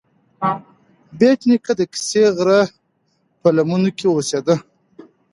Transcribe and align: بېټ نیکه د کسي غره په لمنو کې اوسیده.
بېټ 1.17 1.39
نیکه 1.49 1.73
د 1.79 1.81
کسي 1.93 2.23
غره 2.35 2.61
په 3.41 3.47
لمنو 3.55 3.91
کې 3.97 4.07
اوسیده. 4.11 4.55